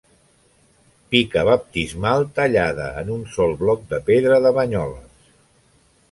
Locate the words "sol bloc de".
3.35-3.99